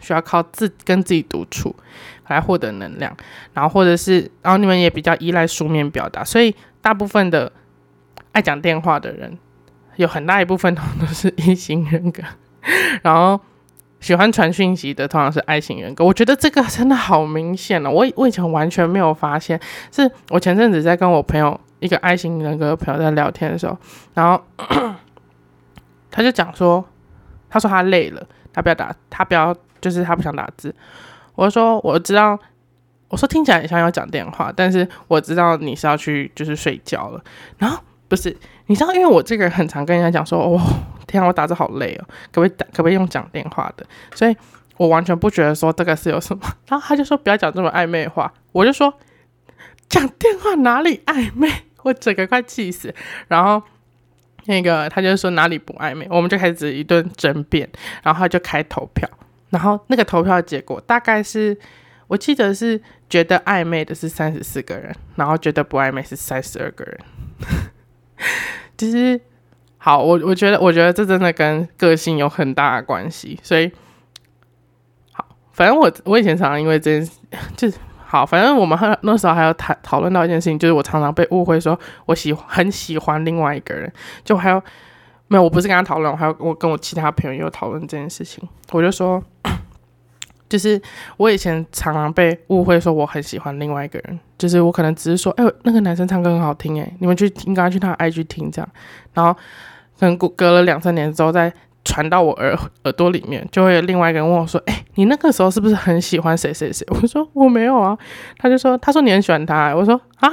[0.00, 1.74] 需要靠自跟自己独处
[2.28, 3.14] 来获得能量，
[3.52, 7.52] 然后或者是然后你们也比较依赖书面表达，所以大部分的
[8.32, 9.36] 爱讲电话的人，
[9.96, 12.22] 有很大一部分都是一型人格，
[13.02, 13.40] 然后。
[14.02, 17.88] 喜欢传讯息的通常是爱情人格，我觉得这个真的好明显了。
[17.88, 19.58] 我我以前完全没有发现，
[19.92, 23.78] 是我前阵子在跟我朋友一个爱情人格的朋友在聊天的时候，
[24.12, 24.42] 然后
[26.10, 26.84] 他就讲说，
[27.48, 30.74] 他说他累了，他不要打，他不要，就是他不想打字。
[31.36, 32.36] 我说我知道，
[33.06, 37.22] 我说听起来很像要讲电话，但是我知道你是要去就是睡觉了。
[37.56, 38.36] 然后不是，
[38.66, 40.60] 你知道，因为我这个人很常跟人家讲说，哦。
[41.06, 42.66] 天啊，我打字好累哦，可不可以打？
[42.66, 43.86] 可不可以用讲电话的？
[44.14, 44.36] 所以
[44.76, 46.42] 我完全不觉得说这个是有什么。
[46.68, 48.92] 然后他就说不要讲这么暧昧的话，我就说
[49.88, 51.50] 讲电话哪里暧昧？
[51.82, 52.94] 我整个快气死。
[53.28, 53.62] 然后
[54.46, 56.06] 那个他就说哪里不暧昧？
[56.10, 57.68] 我们就开始一顿争辩，
[58.02, 59.08] 然后他就开投票，
[59.50, 61.56] 然后那个投票结果大概是
[62.06, 66.98] 我记得是觉得暧昧的是三十四个人，然后觉得不暧昧是三十二个人，
[68.76, 69.20] 其实。
[69.84, 73.68] 好，我我觉得，我觉得这真的跟个性有很大的关系，所以
[75.10, 77.18] 好，反正我我以前常常因为这件事，
[77.56, 83.92] 就是好，反正我们还那时候还要谈讨论到一件事情，就是我常常被误会说我喜欢很喜欢另外一个人，
[84.24, 84.62] 就还有
[85.26, 85.42] 没有？
[85.42, 89.20] 我不是跟他讨论，我还有我跟我其他朋友有讨论这件事情，我就说。
[90.52, 90.78] 就是
[91.16, 98.68] 我以前常常被误会说我很喜欢另外一个人，就是我可能只是说，哎，那个男生唱歌很好听，哎，你们去应该去他 IG 听这样，
[99.14, 99.34] 然后
[99.98, 101.52] 可能隔隔了两三年之后再
[101.84, 106.86] 传到我耳耳朵里面，就会有另外一个人问我说，哎，你那个时候是不是很喜欢谁谁谁？
[106.90, 107.96] 我说我没有啊，
[108.38, 110.28] 他就说他说你很喜欢他，我说啊，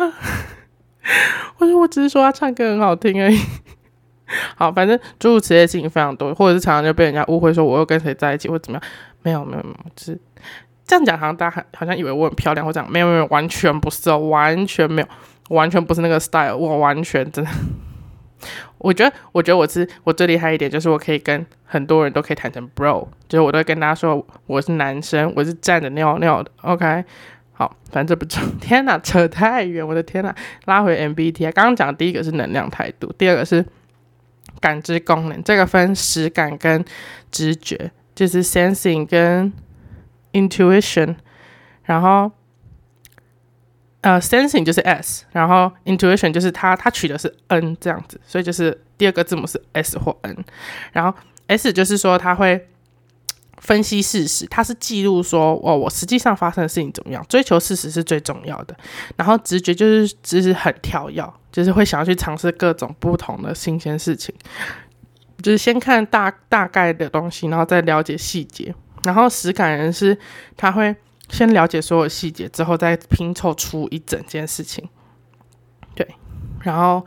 [1.58, 3.40] 我说我只是说他唱歌很好听而已。
[4.56, 8.90] 好，反正诸如此类事情非常多，或者是常常就被人家误会说我又跟谁在一起，或怎么样。
[9.24, 10.20] 没有没有没有，就是
[10.86, 15.08] 这样讲，好像大家好像以为我很漂亮，或这样，没有没有，完全不是哦，完全没有，
[15.50, 17.50] 完全不是那个 style，我完全真的，
[18.78, 27.04] 我觉得我觉得我是我最厉害一点，就是我可以跟很多人都可以谈成 bro，就是我都跟大家说我是男生，我是站着尿尿的，OK，
[27.54, 33.66] 好，反正这不重， 天哪，扯太远，我的天哪，拉回 MBTI，刚刚讲第一个是能量态度，第二个是
[34.60, 36.84] 感知功能，这个分实感跟
[37.32, 37.92] 直觉。
[38.16, 39.54] 就是 sensing 跟
[40.34, 41.16] intuition，
[41.84, 42.30] 然后
[44.02, 50.44] 呃 sensing 就是 S，然后 intuition 就是它它取的是 N 这样子，所以就是第二个字母是 S 或 N，
[50.92, 52.68] 然后 S 就是说它会
[53.58, 58.76] 分析事实，它是记录说哦我实际上发生的事情怎么样，追求事实是最重要的，
[59.18, 64.34] 然后直觉就是就是很跳跃，就是会想要去尝试各种不同的新鲜事情。
[65.42, 68.76] 就是先看大大概的东西，然后再了解细节。
[69.04, 70.18] 然后实感人是
[70.58, 70.94] 他会
[71.30, 74.88] 先了解所有细节，之后再拼凑出一整件事情。
[75.96, 76.08] 对，
[76.62, 77.06] 然后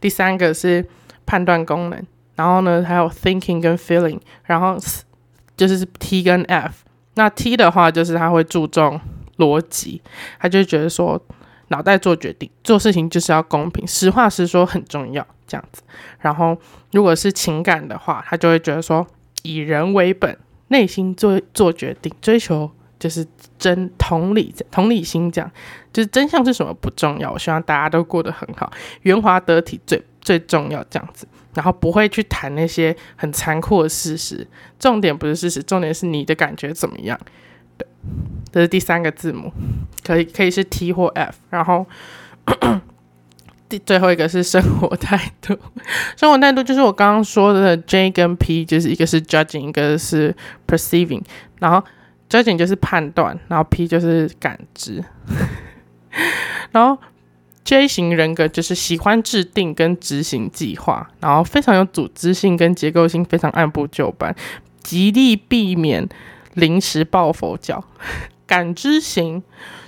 [0.00, 0.86] 第三个是
[1.26, 2.06] 判断功能，
[2.36, 4.76] 然后呢还有 thinking 跟 feeling，然后
[5.56, 6.84] 就是 T 跟 F。
[7.14, 9.00] 那 T 的话就是他会注重
[9.36, 10.02] 逻辑，
[10.38, 11.20] 他就觉得说
[11.68, 15.26] 脑袋做决定，做事情就是要公平，实话实说很重要。
[15.46, 15.82] 这样子，
[16.20, 16.56] 然后
[16.92, 19.06] 如果是情感的话，他就会觉得说
[19.42, 22.70] 以人为本，内心做做决定，追求
[23.04, 23.26] 就是
[23.58, 25.50] 真同理同理心，这样。
[25.92, 34.46] 就是真相是什么不重要，我希望大家都过得很好，圆滑得体最最重要，这样子，然后不会去谈那些很残酷的事实，
[34.78, 37.20] 重点不是事实，重点是你的感觉怎么样，
[37.76, 37.86] 对，
[38.50, 39.52] 这是第三个字母，
[40.02, 41.84] 可以可以是 T 或 F，然后。
[43.66, 45.58] 第最后一个是生活态度，
[46.18, 50.36] 生活态度就是我刚刚说的 J 跟 P，就是一个是 judging，一个是
[50.66, 51.22] perceiving。
[51.60, 51.82] 然后
[52.28, 55.04] J 型就是判断，然后 P 就是感知。
[56.72, 57.00] 然后
[57.64, 64.34] J 型人格就是喜欢制定跟执行计划，然后非常有组织性跟结构性，非常按部就班，
[64.82, 66.08] 极力避免
[66.54, 67.84] 临时抱佛脚。
[68.46, 69.42] 感知型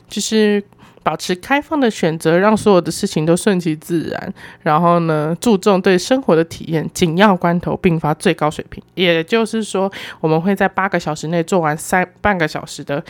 [0.08, 0.62] 就是。
[1.06, 4.34] 保持开放的选择，让所有的事情都顺其自然。
[4.62, 8.82] 然后呢，注重对生活的体验，紧要关头并发最高水平。
[8.94, 9.88] 也就是说，
[10.18, 13.00] 我们会在八个小时内做完三半个小时的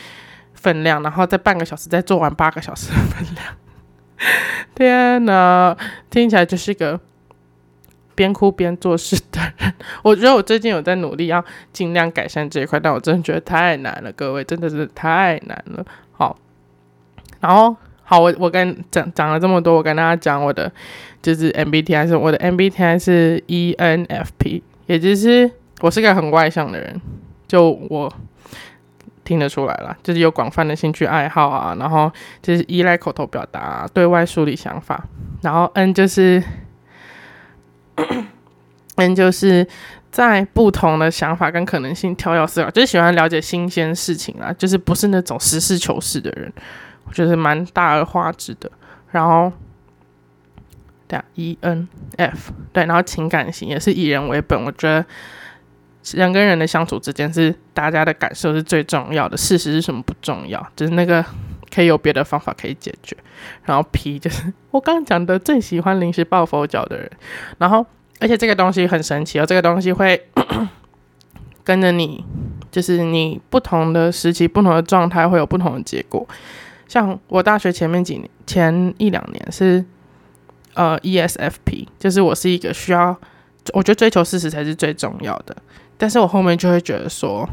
[0.53, 3.55] 分量，然后在半个小时再做完八个小时的分量。
[4.75, 5.75] 天哪，
[6.11, 6.99] 听起来就是一个
[8.13, 9.73] 边哭边做事的人。
[10.03, 15.83] 我觉得我最近有在努力，要尽量改善这一块，但我真的觉得太难了，各位，真的是太难了。
[16.11, 16.37] 好，
[17.39, 17.75] 然后。
[18.09, 20.71] 好，我我跟讲讲了这么多，我跟大家讲我的
[21.21, 27.01] 就是 MBTI 是我的 MBTI 是 ENFP，也就是我是个很外向的人，
[27.49, 28.09] 就我
[29.25, 32.09] 听得出来了，就是有广泛的兴趣爱好啊，然后
[32.41, 35.03] 就是依赖口头表达、对外梳理想法，
[35.41, 36.41] 然后 N 就是
[38.95, 39.67] N 就是
[40.09, 46.49] 在不同的想法跟可能性跳跃思考，就是喜欢了解新鲜事情啊，就是不是那种实事求是的人。
[47.07, 48.69] 我觉得蛮大而化之的，
[49.11, 49.51] 然后
[51.07, 54.61] 对啊，E N F 对，然后情感型也是以人为本。
[54.63, 55.05] 我觉得
[56.13, 61.23] 人跟人的相处之间是大家的感受是最重要的，事实是什么不重要，就是那个
[61.73, 63.15] 可以有别的方法可以解决。
[63.63, 67.09] 然后 P 就是 我刚刚讲的最喜欢临时抱佛脚的人，
[67.57, 67.85] 然后
[68.19, 70.21] 而且这个东西很神奇哦，这个东西会
[71.63, 72.25] 跟着你，
[72.71, 76.27] 就是你不同的时期、不同的状态会有不同的结果。
[76.87, 79.83] 像我大学前面几年前一两年是
[80.73, 83.15] 呃 ESFP，就是我是一个需要
[83.73, 85.55] 我觉得追求事实才是最重要的，
[85.97, 87.47] 但是我后面就会觉得说，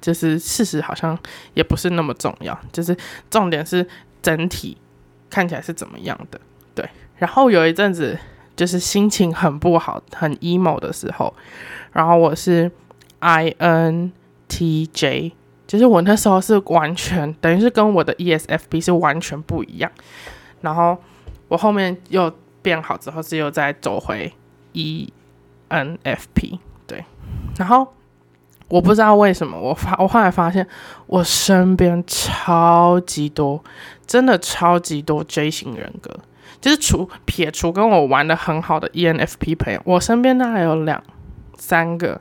[0.00, 1.18] 就是事实好像
[1.54, 2.96] 也不是那么重要，就是
[3.30, 3.86] 重点是
[4.20, 4.76] 整体
[5.30, 6.38] 看起来是怎么样的，
[6.74, 6.86] 对。
[7.16, 8.18] 然后有一阵子
[8.54, 11.34] 就是心情很不好、很 emo 的时候，
[11.92, 12.70] 然后我是
[13.20, 14.12] INTJ。
[15.66, 19.90] 其实我那时候是完全等于是跟我的 ESFP 是完全不一样，
[20.60, 20.96] 然后
[21.48, 24.32] 我后面又变好之后是又再走回
[24.72, 27.04] ENFP 对，
[27.58, 27.86] 然后
[28.68, 30.66] 我不知道为什么我发我后来发现
[31.06, 33.64] 我身边超级多，
[34.06, 36.16] 真的超级多 J 型人格，
[36.60, 41.02] 就是除撇除跟我玩的很好的 ENFP 朋友，我身边大概有两
[41.56, 42.20] 三个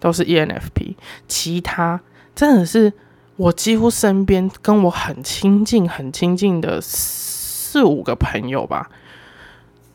[0.00, 0.96] 都是 ENFP，
[1.28, 2.00] 其他。
[2.34, 2.92] 真的是
[3.36, 8.88] 我几乎身边跟我很亲近、很亲近的四五个朋友吧，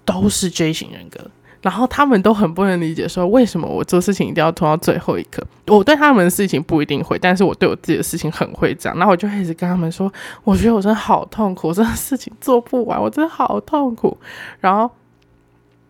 [0.04, 1.20] 都是 J 型人格，
[1.62, 5.46] 然后他们都很不能理解，说为什么我做事情一定要拖到最后一刻。
[5.68, 8.98] 我对他们的事情不一定会，但是我对我自己的事情很会这样。
[9.00, 10.12] 那我就一直跟他们说，
[10.44, 14.18] 我觉得我真的好痛苦，我真的事情做不完，我真的好痛苦。
[14.60, 14.90] 然后。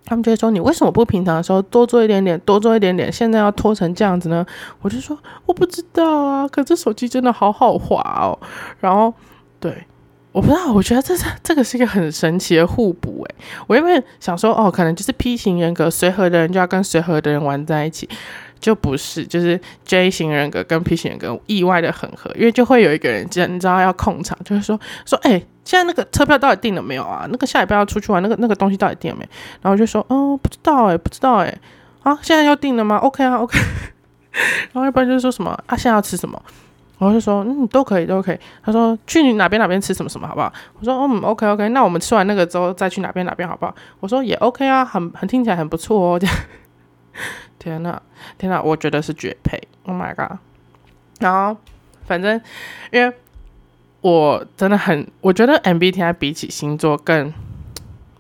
[0.06, 3.12] 他们就会说：“你为什么不平常的时候多做一点点，多做一点点？
[3.12, 4.46] 现在要拖成这样子呢？”
[4.82, 8.38] 我就说：“我不知道啊，可这手机真的好好滑哦。”
[8.80, 9.14] 然后，
[9.60, 9.86] 对，
[10.32, 13.36] 我不知道，我觉得这是这个是一个很神奇的互补诶。
[13.68, 18.08] 我因为想说，哦，可能就是 P 型人格，随和的人就要跟随和的人玩在一起。
[18.58, 27.26] 就不是，就是 J 型人格跟 P 型人格意外的很合，因为就会有一个人，你知道要控场，就是说说，哎，现在那个车票到底订了没有啊？
[27.30, 29.28] 那个下礼拜要出去玩，那个那个东西到底订了没？
[29.62, 31.54] 然后就说，哦，不知道哎，不知道哎，
[32.04, 33.60] 啊，现在要订了吗？OK 啊，OK。
[34.72, 36.42] 然后要不然就是说什么啊，现在要吃什么？
[36.98, 38.40] 然后就说，嗯，都可以，都可以。
[38.64, 40.54] 他说去你哪边哪边吃什么什么，好不好？
[40.80, 43.76] 我说，嗯，OK OK，那我们吃完那个之后再去哪边哪边，好不好？
[44.00, 46.36] 我说也 OK 啊，很很听起来很不错哦，这样。
[47.58, 48.00] 天呐，
[48.38, 50.38] 天呐，我觉得是绝配！Oh my god！
[51.20, 51.58] 然后，
[52.06, 52.40] 反正
[52.92, 53.14] 因为
[54.06, 57.34] 我真的很，我觉得 MBTI 比起星座更，应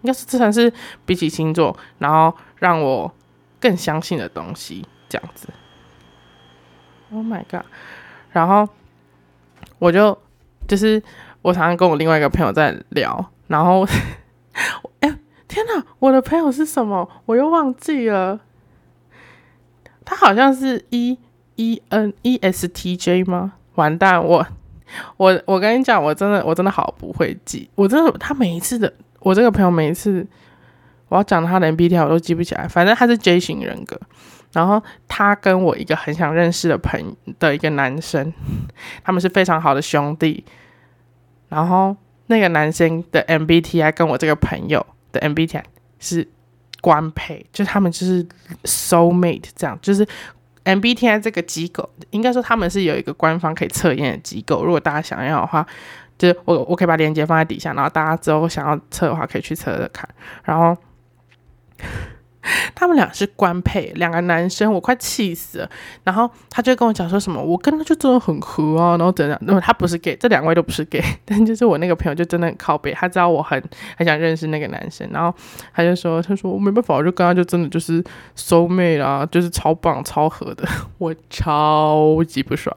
[0.05, 0.73] 该是这才是
[1.05, 3.13] 比起星座，然后让我
[3.59, 5.47] 更相信的东西，这样子。
[7.11, 7.67] Oh my god！
[8.31, 8.67] 然后
[9.77, 10.17] 我就
[10.67, 11.03] 就是
[11.43, 13.85] 我常常跟我另外一个朋友在聊，然后，
[15.01, 17.07] 哎，天呐，我的朋友是什么？
[17.27, 18.39] 我又忘记了。
[20.03, 21.19] 他好像是 E
[21.57, 23.53] E N E S T J 吗？
[23.75, 24.47] 完蛋，我
[25.17, 30.25] 我我跟你讲，我真的我真的好不会记，我真的他每一次的我这个朋友每一次
[31.09, 33.99] 我要讲他的 MBTI 我都记不起来，反正他是 J 型人格，
[34.53, 38.33] 然后他跟我一个很想认识的朋的一个男生，
[39.03, 40.43] 他们是非常好的兄弟，
[41.49, 41.95] 然后
[42.27, 45.63] 那个男生的 MBTI 跟我这个朋友的 MBTI
[45.99, 46.27] 是。
[46.81, 48.23] 官配就他们就是
[48.63, 50.07] soul mate 这样，就是
[50.65, 54.65] MBTI 这个机构，应该说他们是有一个官方可以测验的机构。
[54.65, 55.65] 如果大家想要的话，
[56.17, 60.09] 就是我我可以把链接放在底下，然后大家之后想要测的话，可以去测测看。
[60.43, 60.75] 然后。
[62.75, 65.69] 他们俩是官配，两个男生，我快气死了。
[66.03, 69.37] 然后他就跟我讲说什么，我跟他就真的很合啊，然后怎样？
[69.41, 73.61] 那么他不是 gay，这两位都不是 gay，但就是我那个朋友就真的很靠背，他知道我很
[73.97, 75.35] 很想认识那个男生，然后
[75.73, 78.03] 他就说，他说我没办法，我就跟他就真的就是
[78.35, 80.67] 收妹啦，就是超棒超合的，
[80.99, 82.75] 我超级不爽，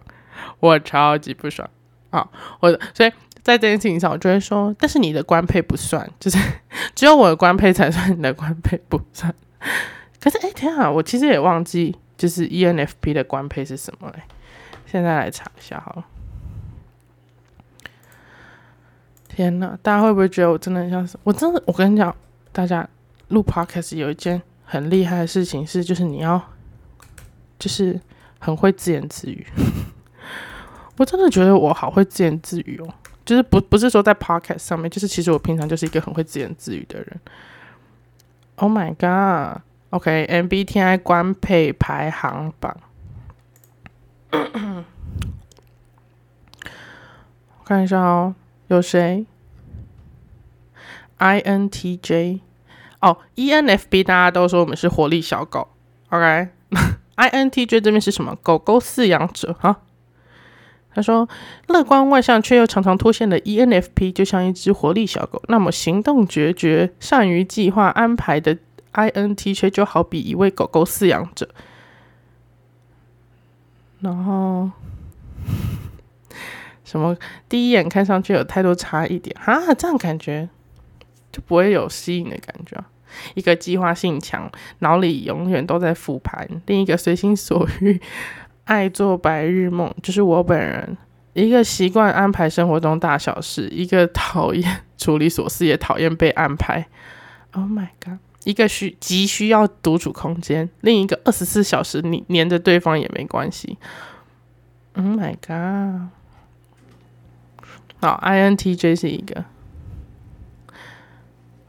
[0.61, 1.69] 我超级不爽
[2.11, 2.27] 啊！
[2.61, 3.13] 我所以
[3.43, 6.39] 在这件事情上，我就会说，但是你的官配不算，就是
[6.95, 9.35] 只有我的官配才算，你的官配不算。
[10.21, 10.91] 可是，哎，天啊！
[10.91, 14.23] 我其实也忘记，就是 ENFP 的官配是什么嘞？
[14.87, 16.05] 现在来查一下好了。
[19.29, 21.17] 天哪，大家会不会觉得我真的很像是？
[21.23, 22.15] 我真的，我跟你讲，
[22.51, 22.89] 大家
[23.29, 26.43] 录 podcast 有一件很厉害的事情是，就是你要，
[27.59, 28.01] 就是
[28.41, 29.47] 很会自言自语。
[30.99, 32.93] 我真的觉得我好会自言自语哦，
[33.25, 37.21] 就是不不是说在 podcast 上面，就是其实我平常就是一个很会自言自语的人。
[38.61, 42.77] Oh my god！OK，MBTI 官配排行榜。
[47.65, 48.35] 看一下哦，
[48.69, 49.27] 有谁
[51.19, 52.41] ？INTJ
[53.01, 55.69] 哦，ENFP 大家都说我们是活力小狗。
[56.09, 58.35] OK，INTJ 这边是什么？
[58.43, 59.83] 狗狗饲养者哈。
[60.99, 61.29] 他说，
[61.69, 65.41] 乐观外向却又常常脱线的 ENFP 就像一只活力小狗。
[65.47, 68.59] 那么行动决绝、善于计划安排的
[68.93, 71.49] INTJ 就好比一位狗狗饲养者。
[74.01, 74.71] 然后。
[76.85, 77.17] 什么？
[77.49, 80.49] 第一眼看上去有太多差异点哈，这样感觉
[81.31, 82.83] 就不会有吸引的感觉。
[83.35, 88.01] 一个计划性强，脑里永远都在复盘；另一个随心所欲，
[88.69, 90.97] 爱做白日梦，就是我本人。
[91.33, 96.87] 一个习惯安排生活中大小事，一个讨厌处理琐事，也讨厌被安排。
[97.53, 98.19] Oh my god！
[98.45, 103.79] 一个需急需要独处空间，另一个二十四小时黏着对方也没关系。
[104.95, 106.11] Oh my god！
[108.03, 109.45] 好，INTJ 是一个，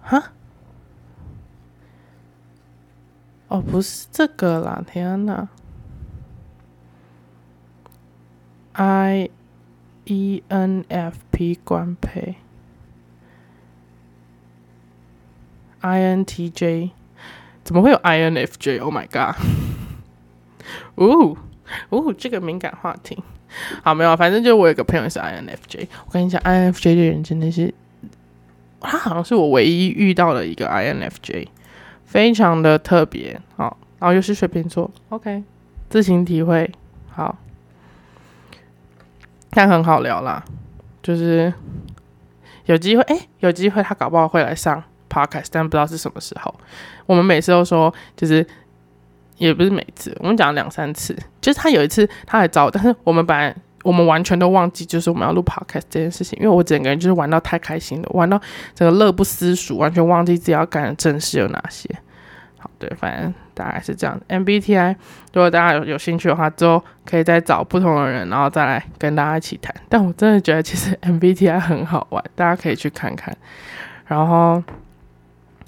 [0.01, 0.31] 哈，
[3.47, 5.47] 哦，不是这个啦，天哪
[10.05, 12.35] ，IENFP 官配
[15.81, 16.91] ，INTJ
[17.63, 19.35] 怎么会有 INFJ？Oh my god！
[20.95, 21.35] 哦
[21.89, 23.21] 哦，这个敏感话题。
[23.83, 25.87] 好，没有，反正就我有个朋友是 INFJ。
[26.05, 27.73] 我跟你讲，INFJ 的人真的是，
[28.79, 31.47] 他好像是我唯一遇到的一个 INFJ，
[32.05, 33.41] 非常的特别。
[33.55, 35.43] 好，然后又是水瓶座，OK，
[35.89, 36.71] 自行体会。
[37.09, 37.37] 好，
[39.51, 40.43] 但很好聊啦，
[41.01, 41.53] 就是
[42.65, 46.53] 有机会，哎，有机会他搞不好会来上 Podcast，但不知道是什么时候。
[47.05, 48.45] 我们每次都说，就是。
[49.39, 58.37] 也不是每次，我们讲两三次，就是他有一次他来找我，但是我们本来我们完全都忘记，就是我们要录 podcast 这件事情，因为我整个人就是玩到太开心了，玩到
[58.75, 61.89] 整个乐不思蜀，完全忘记自己要干的正事有哪些。
[62.59, 64.19] 好，对，反正大概是这样。
[64.29, 64.95] MBTI
[65.33, 69.73] 如果大家有有兴趣的话，之后可以再找不同的人，然后再来跟大家一起谈。
[69.89, 73.35] 但我真的觉得其实 MBTI 很好玩，大家可以去看看。
[74.05, 74.61] 然后。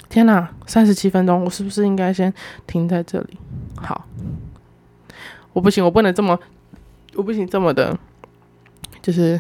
[0.09, 2.33] 天哪，三十七分钟，我是不是应该先
[2.67, 3.37] 停在这里？
[3.77, 4.05] 好，
[5.53, 6.37] 我不行，我不能这么，
[7.15, 7.97] 我不行这么的，
[9.01, 9.39] 就是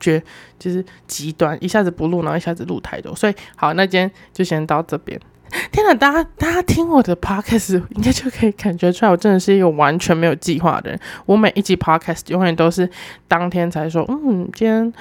[0.00, 0.22] 绝，
[0.58, 5.20] 就是极端，一下子不录，然后一下子录太多，所以好，那今天就先到这边。
[5.72, 11.00] 天哪，大家大家听我的 podcast 应该就可以感觉出来，我真的是一个完全没有计划的人。
[11.26, 12.88] 我每一集 podcast 永远都是
[13.28, 14.92] 当天才说，嗯，今天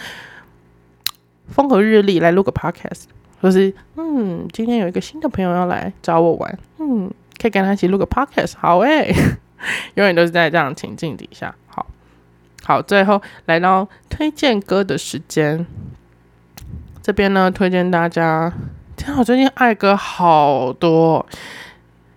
[1.48, 3.04] 风和日丽，来录个 podcast。
[3.42, 7.10] 或是，嗯，今天有一个新的朋友要来找我玩，嗯，
[7.42, 9.16] 可以跟他一起录个 podcast，好诶，
[9.96, 11.86] 永远都是在这样情境底下，好，
[12.66, 15.66] 好，最后来到推荐歌的时间，
[17.02, 18.52] 这边呢推荐大家，
[19.00, 21.26] 天啊，最近爱歌好多，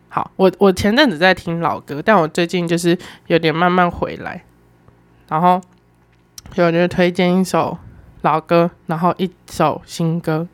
[0.08, 4.42] 好，我我前阵子在听老歌，但我最近就是有点慢慢回来，
[5.28, 5.60] 然后
[6.52, 7.78] 所以我就推荐一首
[8.22, 10.48] 老歌，然后一首新歌。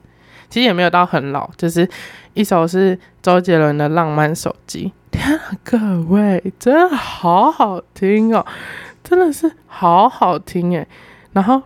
[0.51, 1.89] 其实也没有到很老，就是
[2.35, 4.93] 一首是周杰伦的《浪漫手机》。
[5.11, 8.45] 天啊，各位，真的好好听哦，
[9.03, 10.87] 真的是好好听诶。
[11.33, 11.63] 然后，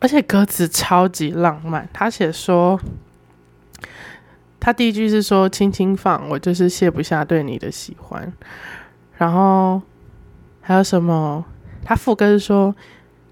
[0.00, 1.88] 而且歌词超级浪漫。
[1.92, 2.78] 他写说，
[4.62, 8.32] 他第一句是说“轻轻放，我就是卸不下对你的喜欢”。
[9.18, 9.82] 然后
[10.60, 11.44] 还有什么？
[11.84, 12.72] 他副歌是说：“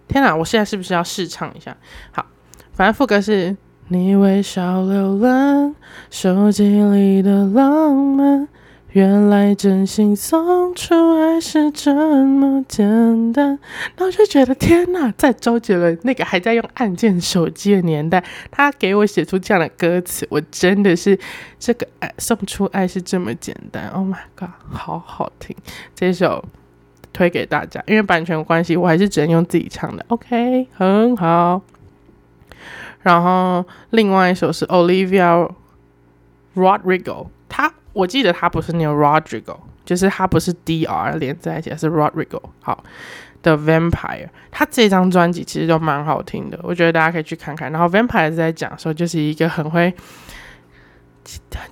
[0.08, 1.76] 天哪，我现在是不是要试唱一下？”
[2.10, 2.26] 好，
[2.72, 3.56] 反正副歌是。
[3.92, 5.74] 你微笑浏览
[6.10, 8.46] 手机里的浪漫，
[8.92, 13.58] 原来真心送出爱是这么简单。
[13.96, 21.16] 然后就觉得天哪，在周杰伦那个还在用按键手机的年代，他给我写出这样的歌词，我真的是
[21.58, 23.88] 这个爱送出爱是这么简单。
[23.90, 25.56] Oh my god，好好听，
[25.94, 26.44] 这首
[27.12, 30.04] 推给大家，因为版权关系，我还是只能用自己唱的。
[30.08, 31.62] OK，很好。
[33.02, 35.48] 然后另外一首是 Olivia
[36.56, 42.40] Rodrigo，他我记得他不是念 Rodrigo，就是他不是 D R 连在一起，是 Rodrigo。
[42.60, 42.84] 好，
[43.42, 47.72] 的 Vampire，他这张专辑其实都蛮好听的，我觉得大家可以去看看。
[47.72, 49.92] 然后 Vampire 在讲说，就是一个很会，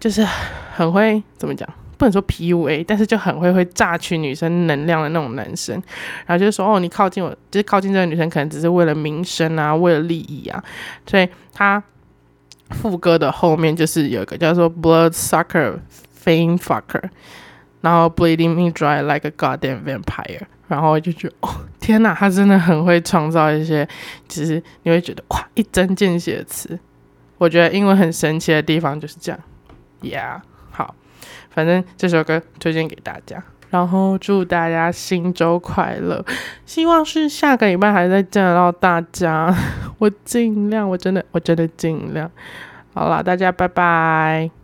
[0.01, 0.27] 就是
[0.75, 5.75] 很会怎么讲，不能说 PUA，但是就很会会榨取女生能量的那种男生。
[6.27, 10.62] 然后就是说，哦，你靠近我，就是靠近这个女生，可能只是为了名声啊，为了利益啊。
[11.07, 11.83] 所以他
[12.71, 15.79] 副歌的后面就是有一个叫做 Blood Sucker
[16.29, 17.09] Fame Fucker，
[17.81, 20.43] 然后 Bleeding Me Dry Like a Goddamn Vampire。
[20.68, 21.49] 然后我就觉得，哦，
[21.81, 23.89] 天哪，他真的很会创造一些，
[24.29, 26.79] 其实你会觉得哇，一针见血的词。
[27.39, 29.41] 我觉得英文很神奇的地方就是这样
[30.03, 30.95] ，Yeah，好，
[31.49, 36.22] 反正这首歌推荐给大家，然后祝大家新周快乐，
[36.66, 39.57] 希望是下个礼拜还在见到大家，
[39.97, 42.31] 我尽量，我真的，我真的尽量。
[42.93, 44.58] 好了，大家拜拜。